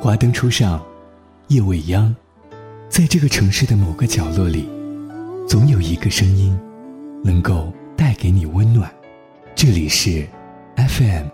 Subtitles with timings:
[0.00, 0.80] 华灯初上，
[1.48, 2.14] 夜未央，
[2.88, 4.68] 在这个城市的某个角落里，
[5.48, 6.58] 总有一个声音，
[7.24, 8.92] 能够带给你温暖。
[9.54, 10.26] 这里是
[10.76, 11.26] FM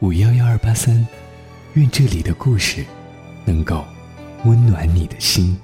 [0.00, 1.06] 五幺幺二八三，
[1.74, 2.84] 愿这里的故事
[3.44, 3.84] 能够
[4.44, 5.56] 温暖你的心。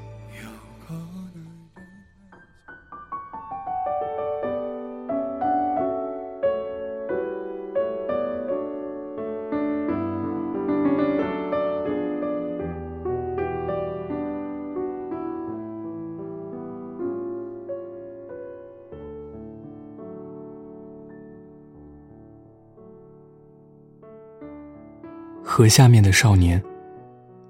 [25.58, 26.62] 河下面的少年，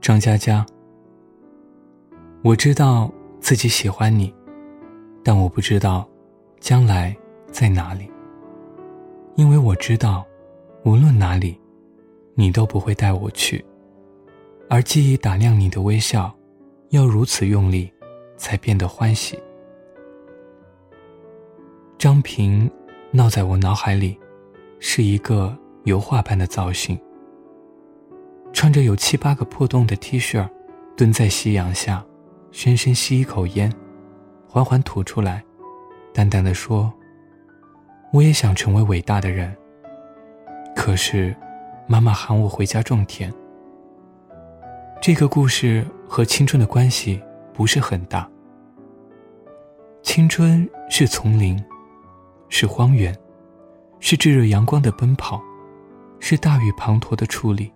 [0.01, 0.65] 张嘉佳。
[2.43, 4.35] 我知道自己喜欢你，
[5.23, 6.09] 但我不知道
[6.59, 7.15] 将来
[7.53, 8.11] 在哪里。
[9.35, 10.25] 因为我知道，
[10.87, 11.61] 无论哪里，
[12.35, 13.63] 你都不会带我去。
[14.71, 16.35] 而记忆打量你的微笑，
[16.89, 17.93] 要如此用力，
[18.39, 19.39] 才变得欢喜。
[21.99, 22.71] 张平，
[23.11, 24.19] 闹在我脑海里，
[24.79, 26.99] 是一个油画般的造型。
[28.53, 30.49] 穿着有七八个破洞的 T 恤，
[30.97, 32.05] 蹲在夕阳下，
[32.51, 33.73] 深深吸一口烟，
[34.49, 35.45] 缓缓吐出来，
[36.13, 36.93] 淡淡的说
[38.13, 39.57] ：“我也想成为伟大的人。
[40.75, 41.35] 可是，
[41.87, 43.33] 妈妈喊我回家种田。”
[45.01, 47.23] 这个故事和青春的关系
[47.55, 48.29] 不是很大。
[50.03, 51.63] 青春是丛林，
[52.49, 53.17] 是荒原，
[54.01, 55.41] 是炙热阳光的奔跑，
[56.19, 57.73] 是大雨滂沱的处理。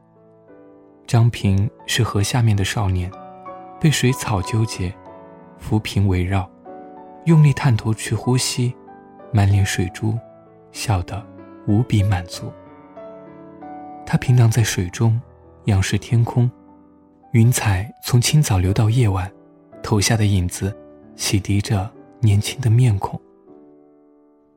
[1.06, 3.10] 张平是河下面的少年，
[3.80, 4.94] 被水草纠结，
[5.58, 6.48] 浮萍围绕，
[7.26, 8.74] 用力探头去呼吸，
[9.32, 10.18] 满脸水珠，
[10.70, 11.24] 笑得
[11.66, 12.50] 无比满足。
[14.06, 15.20] 他平躺在水中，
[15.66, 16.50] 仰视天空，
[17.32, 19.30] 云彩从清早流到夜晚，
[19.82, 20.74] 投下的影子，
[21.16, 23.20] 洗涤着年轻的面孔。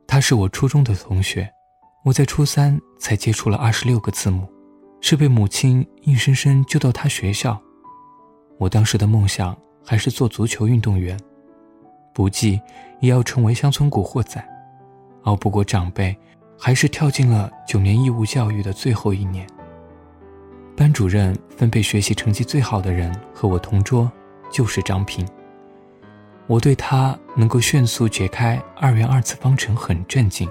[0.06, 1.50] 他是我初中的同学，
[2.04, 4.48] 我在初三才接触了二十六个字母。
[5.08, 7.56] 是被母亲硬生生救到他学校。
[8.58, 11.16] 我当时的梦想还是做足球运动员，
[12.12, 12.60] 不济
[12.98, 14.44] 也要成为乡村古惑仔。
[15.22, 16.12] 熬不过长辈，
[16.58, 19.46] 还是跳进了九年义务教育的最后一年。
[20.76, 24.10] 班主任分配学习成绩最好的人和我同桌，
[24.50, 25.24] 就是张平。
[26.48, 30.50] 我对他能够迅速解开二元二次方程很震惊，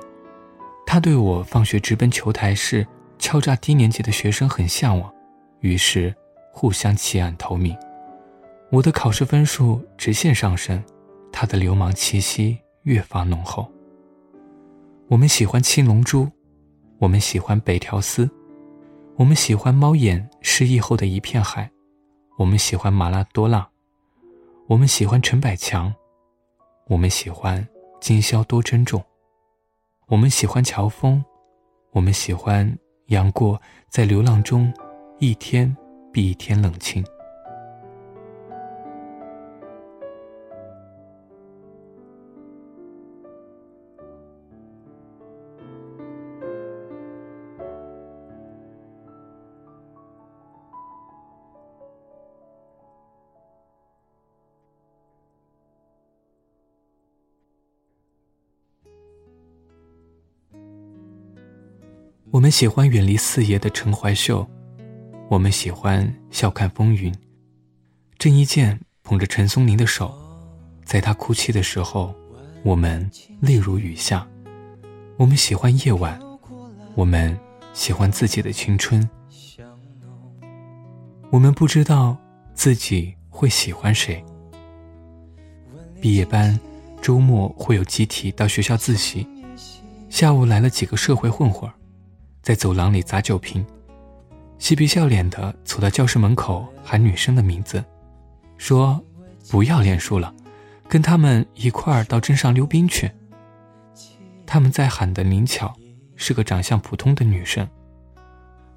[0.85, 2.87] 他对我放学直奔球台时。
[3.17, 5.13] 敲诈低年级的学生很向往，
[5.61, 6.13] 于是
[6.51, 7.75] 互相弃暗投明。
[8.71, 10.83] 我的考试分数直线上升，
[11.31, 13.71] 他的流氓气息越发浓厚。
[15.07, 16.29] 我们喜欢七龙珠，
[16.99, 18.29] 我们喜欢北条司，
[19.15, 21.69] 我们喜欢猫眼失忆后的一片海，
[22.37, 23.67] 我们喜欢马拉多纳，
[24.67, 25.93] 我们喜欢陈百强，
[26.87, 27.65] 我们喜欢
[28.01, 29.03] 今宵多珍重，
[30.07, 31.23] 我们喜欢乔峰，
[31.91, 32.77] 我们喜欢。
[33.07, 34.73] 杨过在流浪中，
[35.19, 35.75] 一天
[36.11, 37.03] 比一天冷清。
[62.35, 64.45] 我们喜欢远离四爷的陈怀秀，
[65.29, 67.09] 我们喜欢笑看风云。
[68.17, 70.13] 郑伊健捧着陈松伶的手，
[70.83, 72.13] 在他哭泣的时候，
[72.61, 73.09] 我们
[73.39, 74.27] 泪如雨下。
[75.15, 76.19] 我们喜欢夜晚，
[76.95, 77.39] 我们
[77.71, 79.09] 喜欢自己的青春。
[81.31, 82.17] 我们不知道
[82.53, 84.21] 自己会喜欢谁。
[86.01, 86.59] 毕业班，
[87.01, 89.25] 周末会有集体到学校自习，
[90.09, 91.73] 下午来了几个社会混混儿。
[92.45, 93.65] 在走廊里砸酒瓶，
[94.59, 97.83] 嬉皮笑脸的走到教室门口喊女生的名字，
[98.55, 99.03] 说
[99.49, 100.31] ：“不要练书了，
[100.87, 103.09] 跟他们一块儿到镇上溜冰去。”
[104.45, 105.73] 他们在喊的灵巧，
[106.15, 107.67] 是个长相普通的女生。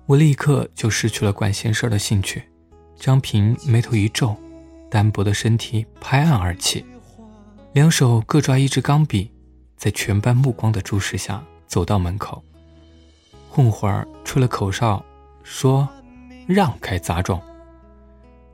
[0.07, 2.43] 我立刻就失去了管闲事的兴趣。
[2.97, 4.35] 张平眉头一皱，
[4.91, 6.87] 单薄的身体拍案而起，
[7.75, 9.31] 两手各抓一支钢笔，
[9.77, 12.43] 在全班目光的注视下走到门口。
[13.59, 15.05] 混混儿吹了口哨，
[15.43, 15.89] 说
[16.47, 17.43] ：“让开杂种。”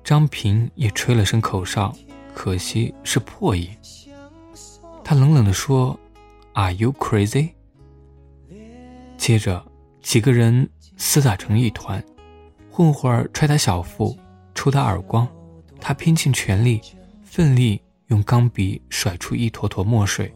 [0.02, 1.94] 张平也吹了声口哨，
[2.32, 3.68] 可惜是破音。
[5.04, 5.94] 他冷冷地说
[6.54, 7.50] ：“Are you crazy？”
[9.18, 9.62] 接着，
[10.00, 10.66] 几个人
[10.96, 12.02] 厮打成一团，
[12.70, 14.18] 混混踹他小腹，
[14.54, 15.28] 抽他耳光，
[15.82, 16.80] 他拼尽全力，
[17.22, 20.34] 奋力用钢笔甩出一坨坨墨水。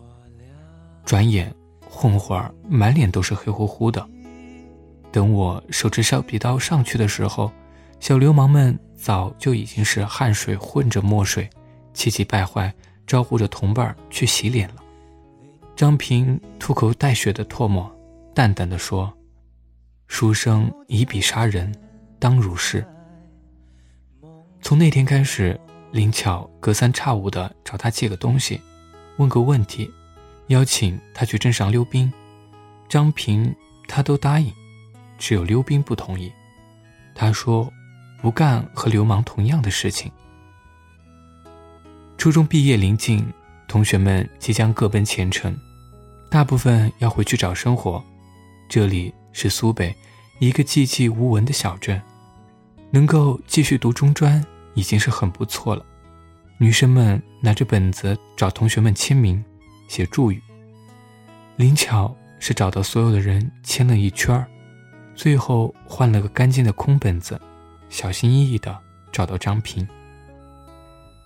[1.06, 1.50] 转眼，
[1.88, 2.38] 混混
[2.68, 4.06] 满脸都是黑乎乎的。
[5.10, 7.50] 等我手持削笔刀上去的时候，
[8.00, 11.48] 小流氓们早就已经是汗水混着墨水，
[11.94, 12.72] 气急败坏，
[13.06, 14.76] 招呼着同伴去洗脸了。
[15.74, 17.90] 张平吐口带血的唾沫，
[18.34, 19.12] 淡淡的说。
[20.08, 21.70] 书生以笔杀人，
[22.18, 22.84] 当如是。
[24.62, 25.60] 从那天开始，
[25.92, 28.60] 林巧隔三差五的找他借个东西，
[29.18, 29.90] 问个问题，
[30.48, 32.12] 邀请他去镇上溜冰。
[32.88, 33.54] 张平
[33.86, 34.50] 他都答应，
[35.18, 36.32] 只有溜冰不同意。
[37.14, 37.70] 他说
[38.22, 40.10] 不干和流氓同样的事情。
[42.16, 43.26] 初中毕业临近，
[43.66, 45.54] 同学们即将各奔前程，
[46.30, 48.02] 大部分要回去找生活。
[48.68, 49.12] 这里。
[49.30, 49.94] 是苏北
[50.40, 52.02] 一个寂寂无闻的小镇，
[52.90, 54.44] 能够继续读中专
[54.74, 55.84] 已经是很不错了。
[56.56, 59.44] 女生们拿着本子找同学们签名、
[59.86, 60.42] 写祝语。
[61.54, 64.48] 灵巧是找到所有的人签了一圈儿，
[65.18, 67.40] 最后换了个干净的空本子，
[67.88, 68.78] 小心翼翼的
[69.10, 69.86] 找到张平。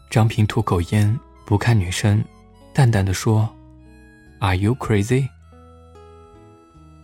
[0.09, 2.25] 张平吐口烟，不看女生，
[2.73, 3.47] 淡淡的说
[4.41, 5.29] ：“Are you crazy？”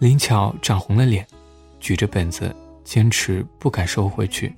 [0.01, 1.27] 林巧涨红了脸，
[1.79, 4.55] 举着本子，坚持不敢收回去。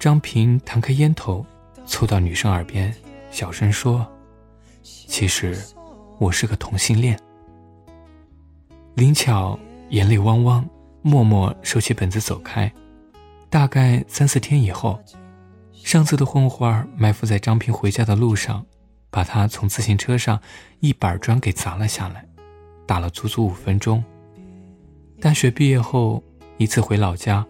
[0.00, 1.46] 张平弹开烟头，
[1.86, 2.92] 凑到女生耳边，
[3.30, 4.04] 小声说
[4.82, 5.56] ：“其实，
[6.18, 7.16] 我是个同性恋。”
[8.96, 9.56] 林巧
[9.90, 10.68] 眼泪汪汪，
[11.08, 12.70] 默默收起本子走开。
[13.48, 15.02] 大概三四天以后，
[15.72, 18.64] 上次的混混埋伏在张平回家的路上，
[19.08, 20.38] 把他从自行车上
[20.80, 22.26] 一板砖给砸了下来，
[22.86, 24.04] 打了足足五分钟。
[25.18, 26.22] 大学毕业后，
[26.58, 27.44] 一次回老家，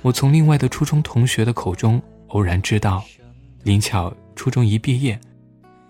[0.00, 3.02] 我从另外的初中同学的口中偶然知道，
[3.64, 5.18] 林巧初中一毕业，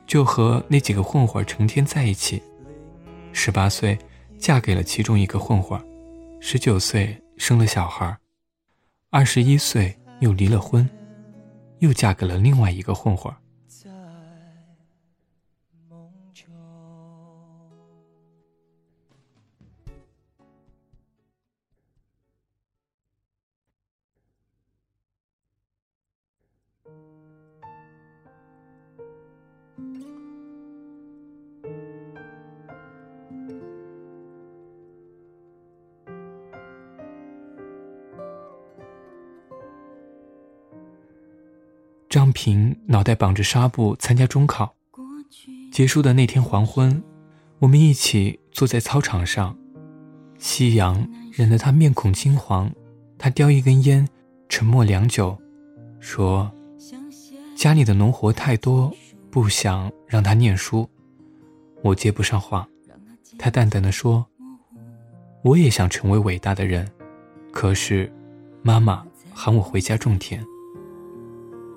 [0.07, 2.43] 就和那几个混混成天在一起。
[3.33, 3.99] 十八岁
[4.39, 5.79] 嫁给了其中一个混混，
[6.45, 8.19] 十九岁生了小孩，
[9.11, 10.87] 二十一岁又离了婚，
[11.79, 13.33] 又嫁给了另外一个混混。
[42.13, 44.75] 张平脑袋绑着纱布参加中考，
[45.73, 47.03] 结束的那天黄昏，
[47.59, 49.57] 我们一起坐在操场上，
[50.39, 52.71] 夕阳染得他面孔金黄，
[53.17, 54.07] 他叼一根烟，
[54.51, 55.39] 沉默良久，
[56.01, 56.53] 说
[57.57, 58.95] ：“家里的农活太多，
[59.31, 60.87] 不想让他念书。”
[61.83, 62.69] 我接不上话，
[63.39, 64.27] 他淡淡的说
[65.43, 66.87] ：“我也想成为伟大的人，
[67.51, 68.13] 可是，
[68.61, 70.45] 妈妈喊我回家种田。”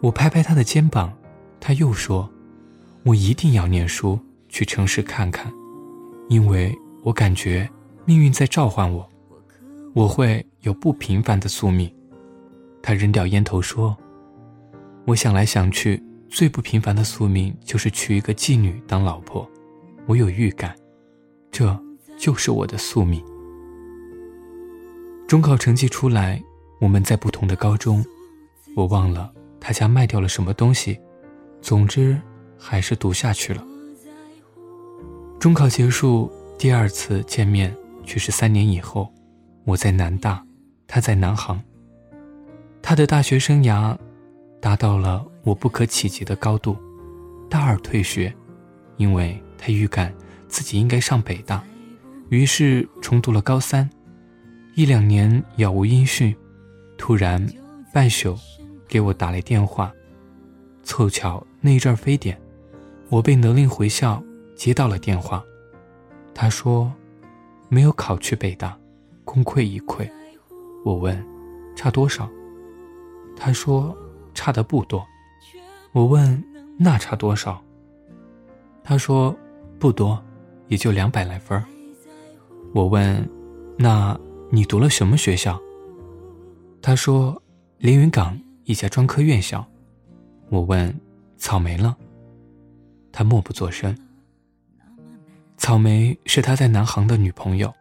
[0.02, 1.12] 我拍拍他的肩膀，
[1.60, 2.30] 他又说
[3.04, 4.20] ：“我一定要念书，
[4.50, 5.52] 去城市看看，
[6.30, 7.68] 因为我感觉
[8.06, 9.08] 命运在召唤我，
[9.94, 11.92] 我会有不平凡的宿命。”
[12.84, 13.98] 他扔掉烟头说
[15.08, 19.50] ：“我想来想去，最不平凡的宿命就是娶一个妓女当老婆。
[20.06, 20.76] 我有预感，
[21.50, 21.76] 这
[22.16, 23.24] 就是我的宿命。”
[25.28, 26.40] 中考成绩出来，
[26.80, 28.06] 我们在不同的高中，
[28.76, 29.34] 我忘了。
[29.68, 31.00] 他家卖掉了什么东西，
[31.60, 32.22] 总之
[32.56, 33.66] 还是读下去了。
[35.40, 39.12] 中考结束，第二次见面却是三年以后，
[39.64, 40.46] 我在南大，
[40.86, 41.60] 他在南航。
[42.80, 43.98] 他的大学生涯
[44.62, 46.78] 达到了我不可企及的高度，
[47.50, 48.32] 大二退学，
[48.98, 50.14] 因为他预感
[50.48, 51.64] 自己应该上北大，
[52.30, 53.90] 于是重读了高三，
[54.76, 56.36] 一两年杳无音讯，
[57.00, 57.44] 突然
[57.92, 58.38] 半宿。
[58.96, 59.92] 给我打来电话，
[60.84, 62.42] 凑巧那一阵非典，
[63.10, 64.24] 我被勒令回校，
[64.56, 65.44] 接到了电话。
[66.34, 66.90] 他说，
[67.68, 68.80] 没有考去北大，
[69.26, 70.10] 功亏一篑。
[70.86, 71.22] 我问，
[71.76, 72.30] 差多少？
[73.36, 73.94] 他说，
[74.34, 75.06] 差的不多。
[75.92, 76.42] 我问，
[76.80, 77.62] 那差多少？
[78.82, 79.36] 他说，
[79.78, 80.24] 不多，
[80.70, 81.62] 也就两百来分。
[82.74, 83.30] 我问，
[83.78, 84.18] 那
[84.50, 85.62] 你读了什么学校？
[86.82, 87.44] 他说，
[87.80, 88.40] 连云港。
[88.66, 89.66] 一家专科院校，
[90.50, 90.94] 我问
[91.38, 91.96] ：“草莓了？”
[93.14, 93.96] 他默不作声。
[95.56, 97.72] 草莓是他在南航的女朋友，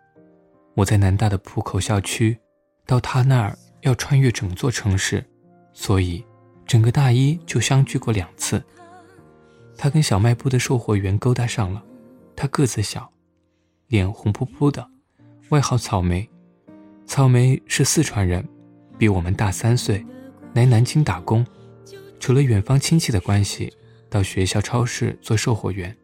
[0.75, 2.39] 我在南大的浦口校区，
[2.87, 5.25] 到他那儿要穿越整座城市，
[5.73, 6.23] 所以
[6.67, 8.63] 整个大一就相聚过两次。
[9.77, 11.83] 他跟小卖部的售货员勾搭上了，
[12.37, 13.11] 他个子小，
[13.89, 14.87] 脸红扑扑的，
[15.49, 16.29] 外号草莓。
[17.07, 18.47] 草莓是四川人，
[18.99, 20.05] 比我们大三岁，
[20.55, 21.45] 来南京打工，
[22.21, 23.73] 除了远方亲戚的关系，
[24.09, 25.95] 到学校超市做售货员。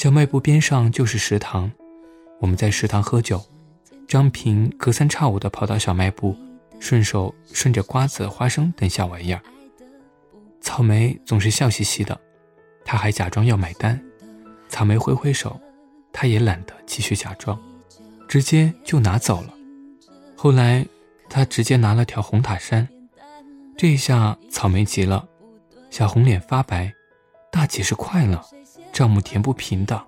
[0.00, 1.70] 小卖部边上就是食堂，
[2.38, 3.38] 我们在食堂喝酒。
[4.08, 6.34] 张平隔三差五的跑到小卖部，
[6.78, 9.42] 顺手顺着瓜子、花生等小玩意儿。
[10.62, 12.18] 草莓总是笑嘻嘻的，
[12.82, 14.02] 他还假装要买单。
[14.70, 15.60] 草莓挥挥手，
[16.14, 17.60] 他也懒得继续假装，
[18.26, 19.52] 直接就拿走了。
[20.34, 20.82] 后来
[21.28, 22.88] 他直接拿了条红塔山，
[23.76, 25.28] 这下草莓急了，
[25.90, 26.90] 小红脸发白，
[27.52, 28.42] 大几十块了。
[29.00, 29.98] 账目填不平的，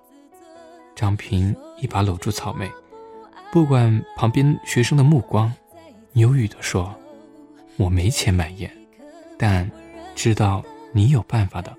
[0.95, 2.71] 张平一把搂住草莓，
[3.51, 5.51] 不管旁边学生的目光，
[6.11, 6.93] 犹豫地说
[7.77, 8.71] ：“我没钱买烟，
[9.35, 9.67] 但
[10.13, 11.75] 知道你有办法的。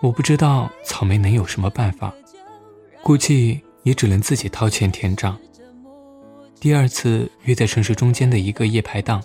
[0.00, 2.14] 我不知道草莓能有什么办法，
[3.02, 5.38] 估计也只能自己掏钱填账。”
[6.58, 9.22] 第二次约在城市中间的一个夜排档，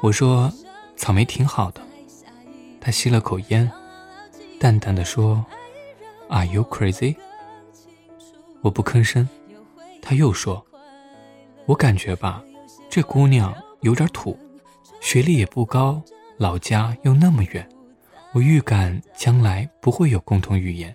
[0.00, 0.50] 我说
[0.96, 1.82] ：“草莓挺好的。”
[2.80, 3.70] 他吸了口烟。
[4.58, 5.44] 淡淡的说
[6.28, 7.16] ：“Are you crazy？”
[8.62, 9.28] 我不吭声。
[10.02, 10.64] 他又说
[11.66, 12.42] ：“我感觉吧，
[12.88, 14.38] 这姑娘有点土，
[15.00, 16.02] 学历也不高，
[16.36, 17.68] 老家又那么远，
[18.32, 20.94] 我预感将来不会有共同语言。”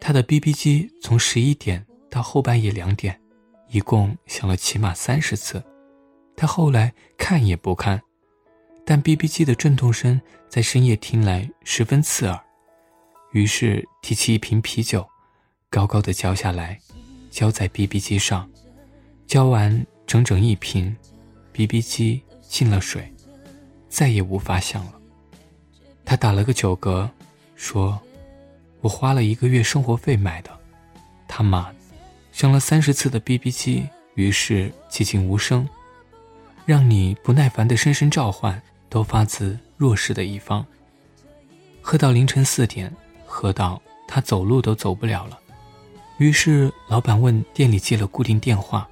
[0.00, 3.20] 他的 BB 机从十一点到后半夜两点，
[3.68, 5.62] 一共响了起码三十次，
[6.34, 8.00] 他后来看也不看。
[8.84, 12.40] 但 BB 机的震动声在深夜听来十分刺耳，
[13.32, 15.08] 于是提起一瓶啤酒，
[15.68, 16.78] 高高的浇下来，
[17.30, 18.48] 浇在 BB 机上，
[19.26, 20.96] 浇完整整一瓶
[21.52, 23.12] ，BB 机进了水，
[23.88, 24.94] 再也无法响了。
[26.04, 27.08] 他打了个酒嗝，
[27.54, 28.00] 说
[28.80, 30.50] ：“我花了一个月生活费买的，
[31.28, 31.72] 他妈，
[32.32, 35.68] 响了三十次的 BB 机，于是寂静无声，
[36.66, 38.60] 让你不耐烦的声声召唤。”
[38.90, 40.66] 都发自弱势的一方。
[41.80, 42.92] 喝到凌晨四点，
[43.30, 45.38] 喝到他走路都走不了了。
[46.18, 48.88] 于是老板问店里借了固定电话，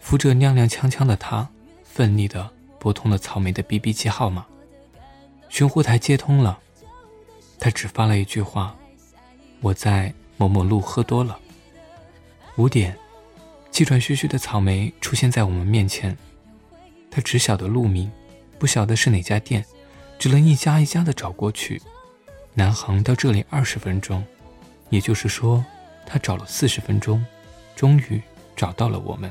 [0.00, 1.46] 扶着踉踉跄跄的他，
[1.84, 4.46] 奋力地拨通了草莓的 BB 机号码。
[5.50, 6.58] 寻呼台接通了，
[7.60, 8.74] 他只发了一句话
[9.60, 11.38] ：“我在某某路喝多了。”
[12.56, 12.96] 五点，
[13.70, 16.16] 气喘吁吁的草莓出现在我们面前，
[17.10, 18.10] 他只晓得路名。
[18.56, 19.64] 不晓得是哪家店，
[20.18, 21.82] 只能一家一家的找过去。
[22.54, 24.24] 南航到这里二十分钟，
[24.88, 25.64] 也就是说，
[26.06, 27.24] 他找了四十分钟，
[27.74, 28.22] 终于
[28.54, 29.30] 找到了我们。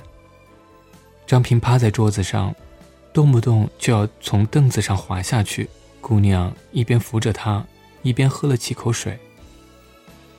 [1.25, 2.53] 张平趴在桌子上，
[3.13, 5.69] 动不动就要从凳子上滑下去。
[6.01, 7.65] 姑娘一边扶着他，
[8.01, 9.17] 一边喝了几口水。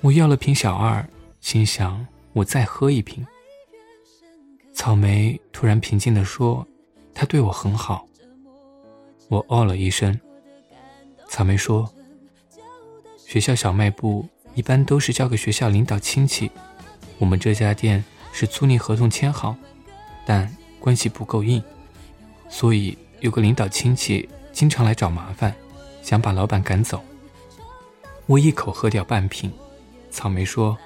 [0.02, 1.08] 我要了瓶小二，
[1.40, 3.26] 心想我再喝一瓶。
[4.74, 6.66] 草莓突然平静地说
[7.14, 8.06] ：“他对我很好。”
[9.30, 10.20] 我哦了一声。
[11.30, 11.90] 草莓说
[13.26, 16.50] ：“学校小卖部一般都是交给学校领导亲戚，
[17.18, 19.56] 我们这家店是租赁合同签好，
[20.24, 21.62] 但关系不够硬，
[22.48, 25.54] 所以有个领导亲戚经常来找麻烦，
[26.02, 27.02] 想把老板赶走。”
[28.26, 29.52] 我一口喝掉半瓶。
[30.10, 30.78] 草莓说：“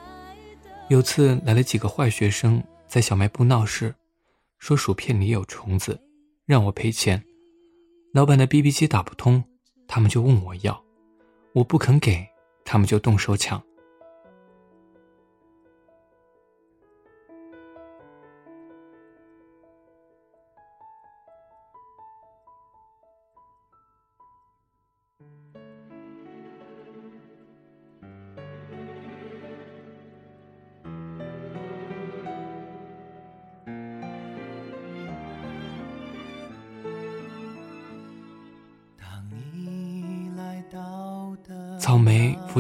[0.89, 3.95] 有次来了几个坏学生，在小卖部闹事，
[4.59, 6.01] 说薯片里有虫子，
[6.47, 7.23] 让我赔钱。”
[8.15, 9.45] 老板的 BB 机打不通，
[9.87, 10.83] 他们就问我要，
[11.53, 12.27] 我不肯给，
[12.65, 13.63] 他们就动手抢。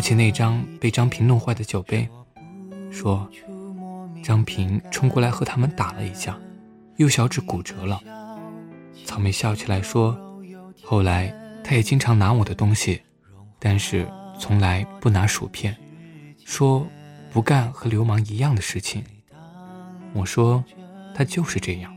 [0.08, 2.08] 起那张被张平弄坏的酒杯，
[2.90, 3.28] 说
[4.24, 6.34] ：“张平冲过来和他们打了一架，
[6.96, 8.00] 右小指骨折了。
[9.04, 10.18] 草莓笑起来说
[10.82, 11.30] ：“后来
[11.62, 13.02] 他也经常拿我的东西，
[13.58, 14.08] 但是
[14.40, 15.76] 从来不拿薯片，
[16.42, 16.86] 说
[17.30, 19.04] 不干和流氓一样的事情。”
[20.14, 20.64] 我说
[21.14, 21.94] ：“他就是这样。”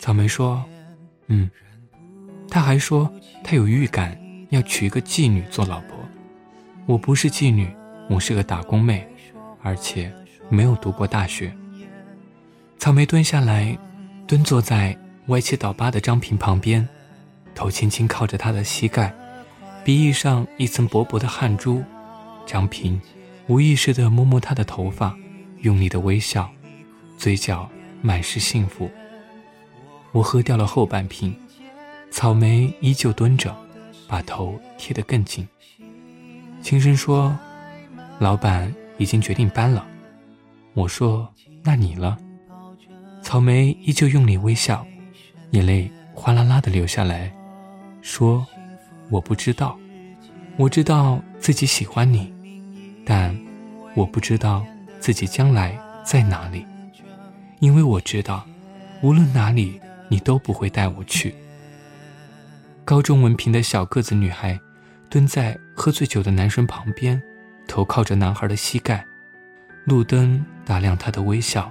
[0.00, 0.60] 草莓说
[1.28, 1.48] ：“嗯。”
[2.50, 3.08] 他还说
[3.44, 4.20] 他有预感
[4.50, 5.95] 要娶一个妓女做老婆。
[6.86, 7.68] 我不是妓女，
[8.08, 9.04] 我是个打工妹，
[9.60, 10.12] 而且
[10.48, 11.52] 没有读过大学。
[12.78, 13.76] 草莓蹲下来，
[14.24, 16.88] 蹲坐在歪七倒八的张平旁边，
[17.56, 19.12] 头轻轻靠着他的膝盖，
[19.84, 21.82] 鼻翼上一层薄薄的汗珠。
[22.46, 23.00] 张平
[23.48, 25.16] 无意识地摸摸他的头发，
[25.62, 26.48] 用力的微笑，
[27.18, 27.68] 嘴角
[28.00, 28.88] 满是幸福。
[30.12, 31.34] 我喝掉了后半瓶，
[32.12, 33.52] 草莓依旧蹲着，
[34.06, 35.48] 把头贴得更紧，
[36.66, 37.32] 轻声说
[38.18, 39.86] ：“老板已经决定搬了。”
[40.74, 41.32] 我说
[41.62, 42.18] ：“那你了？”
[43.22, 44.84] 草莓依旧用力微笑，
[45.50, 47.32] 眼泪哗啦啦的流下来，
[48.02, 48.44] 说
[49.10, 49.78] ：“我不知道，
[50.56, 52.34] 我知道自己喜欢你，
[53.04, 53.32] 但
[53.94, 54.66] 我不知道
[54.98, 56.66] 自己将来在哪里，
[57.60, 58.44] 因为我知道，
[59.02, 61.32] 无论哪里，你都不会带我去。”
[62.84, 64.58] 高中文凭的小个子女孩，
[65.08, 67.22] 蹲在喝醉酒的男生旁边，
[67.68, 69.06] 头靠着男孩的膝盖，
[69.84, 71.70] 路灯打亮他的微笑。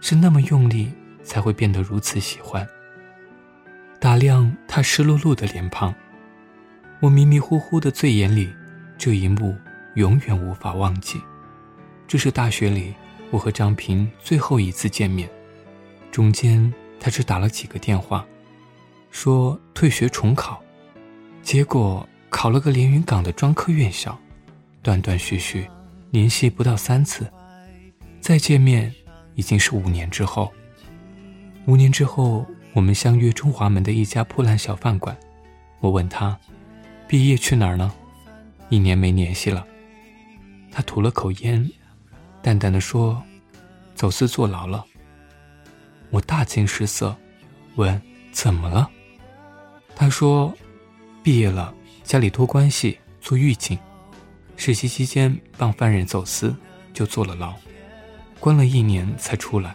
[0.00, 0.92] 是那么用力，
[1.24, 2.66] 才会变得如此喜欢。
[3.98, 5.92] 打量他湿漉漉的脸庞，
[7.00, 8.52] 我迷迷糊糊的醉眼里，
[8.96, 9.56] 这一幕
[9.96, 11.20] 永远无法忘记。
[12.06, 12.94] 这是大学里
[13.30, 15.28] 我和张平最后一次见面，
[16.10, 18.24] 中间他只打了几个电话，
[19.10, 20.62] 说退学重考，
[21.42, 24.18] 结果考了个连云港的专科院校，
[24.82, 25.68] 断断续续
[26.10, 27.30] 联系不到三次，
[28.20, 28.92] 再见面。
[29.34, 30.52] 已经是五年之后。
[31.66, 35.16] 五年之后，我们相约中华门的一家破烂小饭馆。
[35.80, 36.38] 我问他
[37.08, 37.90] ：“毕业去哪儿呢？”
[38.68, 39.66] 一年没联系了。
[40.70, 41.66] 他吐了口烟，
[42.42, 43.22] 淡淡的说
[43.94, 44.84] ：“走私坐牢了。”
[46.10, 47.16] 我大惊失色，
[47.76, 48.00] 问
[48.32, 48.90] ：“怎么了？”
[49.96, 50.52] 他说
[51.24, 53.78] ：“毕业了，家里托关系做狱警，
[54.56, 56.54] 实习期间帮犯人走私，
[56.92, 57.54] 就坐了牢。”
[58.40, 59.74] 关了一年才出来，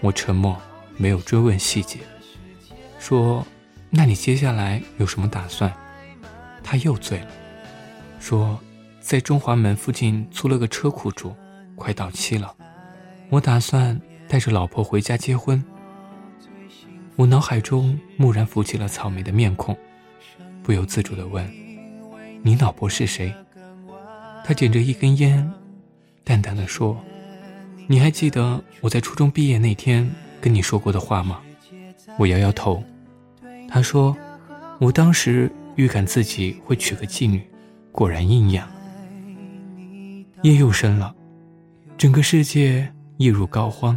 [0.00, 0.56] 我沉默，
[0.96, 1.98] 没有追问细节。
[3.00, 3.44] 说
[3.90, 5.72] ：“那你接下来有什么打算？”
[6.62, 7.28] 他又醉了，
[8.20, 8.56] 说
[9.02, 11.34] ：“在中华门附近租了个车库住，
[11.74, 12.54] 快到期了。
[13.28, 15.62] 我打算带着老婆回家结婚。”
[17.16, 19.76] 我脑海中蓦然浮起了草莓的面孔，
[20.62, 21.48] 不由自主地问
[22.42, 23.34] ：“你老婆是谁？”
[24.44, 25.50] 他点着一根烟，
[26.24, 26.98] 淡淡的说。
[27.88, 30.08] 你还记得我在初中毕业那天
[30.40, 31.40] 跟你说过的话吗？
[32.18, 32.82] 我摇摇头。
[33.68, 34.16] 他说
[34.78, 37.42] ：“我当时预感自己会娶个妓女，
[37.90, 38.64] 果然应验。”
[40.42, 41.14] 夜又深了，
[41.96, 43.96] 整个世界夜入膏肓。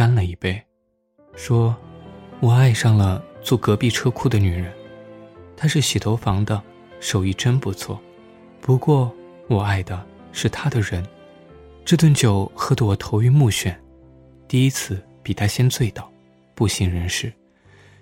[0.00, 0.58] 干了一杯，
[1.36, 1.76] 说
[2.40, 4.72] ：“我爱上了住隔壁车库的女人，
[5.54, 6.62] 她是洗头房的，
[7.00, 8.00] 手艺真不错。
[8.62, 9.14] 不过
[9.46, 11.06] 我爱的是她的人。
[11.84, 13.76] 这顿酒喝得我头晕目眩，
[14.48, 16.10] 第一次比他先醉倒，
[16.54, 17.30] 不省人事。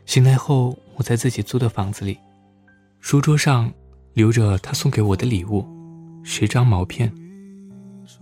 [0.06, 2.16] 醒来后，我在自己租的房子里，
[3.00, 3.68] 书桌上
[4.12, 5.66] 留着他送给我的礼物，
[6.22, 7.12] 十张毛片。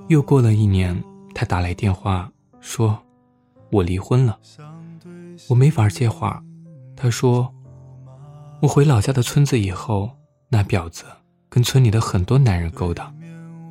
[0.09, 0.99] 又过了一年，
[1.35, 2.99] 他打来电话说。”
[3.77, 4.39] 我离婚了，
[5.51, 6.43] 我没法接话。
[6.97, 7.53] 他说
[8.63, 10.13] ：“我回老家的村子以后，
[10.49, 11.05] 那婊子
[11.51, 13.13] 跟村里的很多男人勾搭，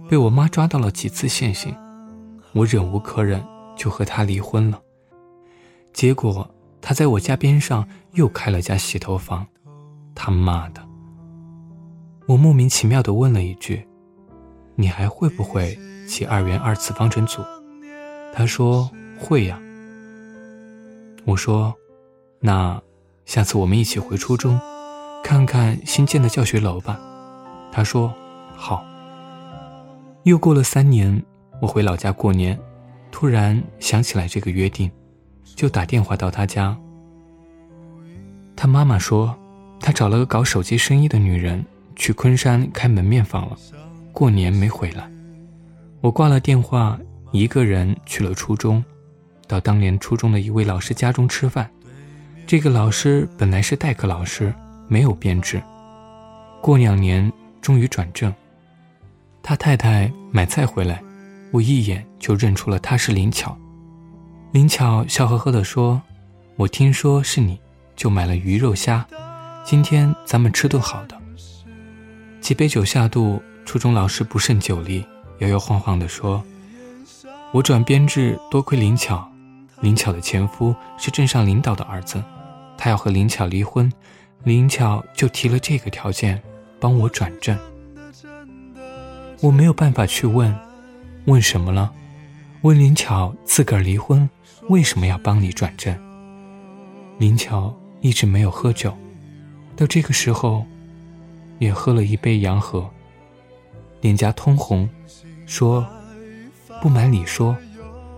[0.08, 1.76] 被我妈抓到了几次现行。
[2.54, 3.44] 我忍无可忍，
[3.76, 4.80] 就和他离婚了。
[5.91, 6.48] 结果
[6.82, 9.48] 他在我家边上又开了家洗头房。
[10.13, 10.88] 他妈的！
[12.28, 13.88] 我莫名其妙地问了一句
[14.78, 15.76] ：‘你还会不会
[16.08, 17.41] 记二元二次方程组？’
[18.32, 18.88] 他说
[19.20, 19.60] ：‘会呀。’
[21.26, 21.74] 我说
[22.40, 22.80] ：“那
[23.26, 24.60] 下次我们一起回初中，
[25.24, 27.00] 看看新建的教学楼吧。”
[27.72, 28.14] 他说
[28.56, 28.86] ：“好。”
[30.24, 31.24] 又过了三年，
[31.60, 32.60] 我回老家过年，
[33.12, 34.90] 突然想起来这个约定，
[35.44, 36.78] 就打电话到他家。
[38.56, 39.36] 他妈妈说
[39.82, 41.64] ：“他找了个搞手机生意的女人
[41.96, 43.58] 去昆山开门面房了，
[44.14, 45.12] 过年没回来。
[46.02, 47.00] 我挂了电话，
[47.32, 48.84] 一个人去了初中，
[49.48, 51.70] 到当年初中的一位老师家中吃饭。
[52.48, 54.54] 这个老师本来是代课老师，
[54.88, 55.62] 没有编制，
[56.62, 57.32] 过两年
[57.62, 58.34] 终于转正。
[59.42, 61.02] 他太太买菜回来，
[61.52, 63.58] 我一眼就认出了她是林巧。
[64.52, 66.02] 林巧笑呵呵地说
[66.56, 67.60] ：“我听说是你，
[67.96, 69.06] 就买了鱼肉虾，
[69.64, 71.16] 今天咱们吃顿好的。”
[72.42, 75.06] 几杯酒下肚，初中老师不胜酒力，
[75.40, 76.44] 摇摇晃晃地说
[77.52, 79.28] ：“我转编制多亏林巧，
[79.82, 82.24] 林巧的前夫是镇上领导的儿子。”
[82.78, 83.92] 他要和林巧离婚，
[84.44, 86.42] 林巧就提了这个条件，
[86.80, 87.58] 帮我转正。
[89.42, 90.54] 我没有办法去问，
[91.26, 91.92] 问什么了？
[92.62, 94.30] 问林巧自个儿离婚，
[94.70, 95.98] 为什么要帮你转正？
[97.18, 98.94] 林巧一直没有喝酒，
[99.76, 100.66] 到这个时候，
[101.60, 102.90] 也喝了一杯洋河，
[104.02, 104.90] 脸颊通红，
[105.46, 105.88] 说
[106.82, 107.56] ：“不瞒你说，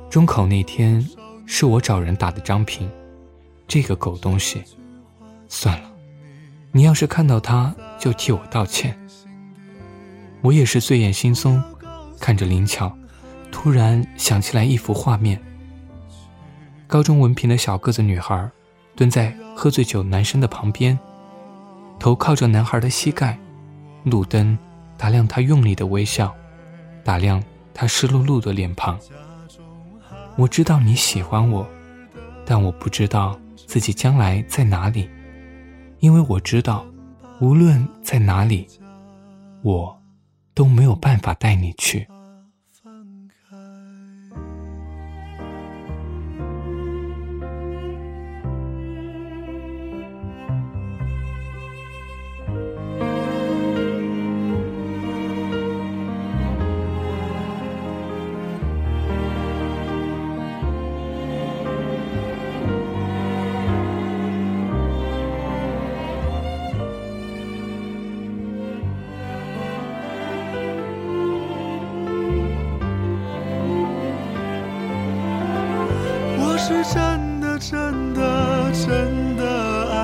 [0.10, 1.06] 中考那天
[1.48, 2.88] 是我找人打的张平。”
[3.68, 4.64] 这个狗东西，
[5.50, 5.92] 算了，
[6.72, 8.98] 你要是看到他，就替我道歉。
[10.42, 11.62] 我也是醉眼惺忪，
[12.18, 12.96] 看着林巧，
[13.52, 15.38] 突然想起来一幅画面：
[16.88, 18.50] 高中文凭的小个子女孩，
[18.96, 20.98] 蹲在喝醉酒男生的旁边，
[22.00, 23.38] 头靠着男孩的膝盖，
[24.06, 24.58] 路灯
[24.98, 26.34] 打亮他用力的微笑，
[27.04, 28.98] 打亮他湿漉漉的脸庞。
[30.38, 31.68] 我知道你喜欢我，
[32.46, 33.38] 但我不知道。
[33.66, 35.10] 自己将来在哪里？
[36.00, 36.86] 因为我知道，
[37.42, 38.66] 无论在哪里，
[39.62, 40.00] 我
[40.54, 42.08] 都没有办法带你去。
[77.60, 79.44] 真的，真的，真的
[79.92, 79.98] 爱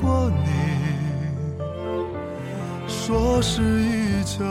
[0.00, 0.46] 过你。
[2.88, 4.44] 说是依旧，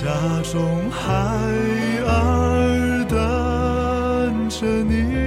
[0.00, 0.06] 家
[0.44, 1.12] 中孩
[2.06, 5.17] 儿等着你，